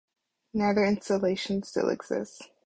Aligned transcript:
Neither 0.55 0.83
installation 0.83 1.61
still 1.61 1.89
exists. 1.89 2.49